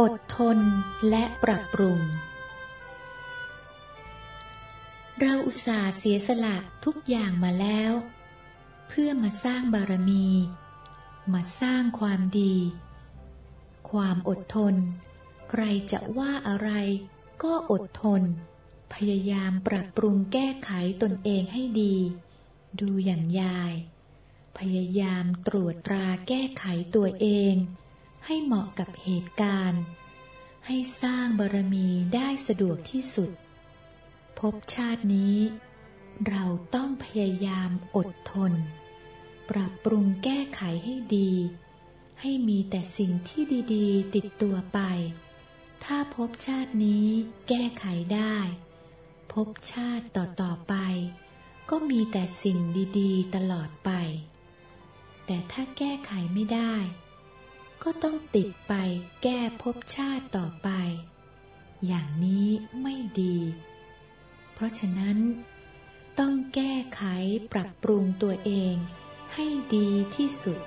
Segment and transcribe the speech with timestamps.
[0.00, 0.58] อดทน
[1.08, 2.00] และปรับปรุง
[5.20, 7.92] เราอุตส่าห์เสียสละทุกอย่างมาแล้ว
[8.88, 10.26] เพื่อมาสร้างบารมี
[11.32, 12.56] มาสร้างความดี
[13.90, 14.74] ความอดทน
[15.50, 15.62] ใคร
[15.92, 16.70] จะว่าอะไร
[17.42, 18.22] ก็อดทน
[18.94, 20.70] พยายามปรับปรุงแก้ไข
[21.02, 21.96] ตนเองให้ดี
[22.80, 23.72] ดูอย่างยาย
[24.58, 26.64] พยายามตรวจตราแก้ไข
[26.94, 27.54] ตัวเอง
[28.26, 29.82] ให้เหมาะกับเหตุการณ์
[30.66, 33.30] ให้สร้างบารมีได้สะดวกที่สุด
[34.38, 35.38] พบชาตินี้
[36.28, 36.44] เรา
[36.74, 38.52] ต้องพยายามอดทน
[39.50, 41.32] ปรับปรุงแก้ไขให้ดี
[42.20, 43.42] ให้มีแต่สิ่งที่
[43.74, 44.80] ดีๆ ติดตัวไป
[45.84, 47.06] ถ้าพบชาตินี้
[47.48, 48.36] แก้ไขได้
[49.32, 50.74] พบชาติต่อๆไป
[51.70, 52.58] ก็มีแต่สิ่ง
[52.98, 53.90] ดีๆ ตลอดไป
[55.26, 56.74] แต่ถ้าแก้ไขไม่ได้
[57.82, 58.72] ก็ต้องติดไป
[59.22, 60.68] แก้ภพชาติต่อไป
[61.86, 62.48] อย่างนี้
[62.82, 63.38] ไม่ดี
[64.52, 65.18] เพราะฉะนั้น
[66.18, 67.02] ต้องแก้ไข
[67.52, 68.74] ปรับปรุงตัวเอง
[69.34, 70.58] ให้ดีที่สุด